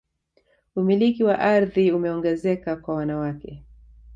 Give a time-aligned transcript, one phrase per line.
[0.75, 3.63] umiliki wa ardhi umeongezeka kwa wanawake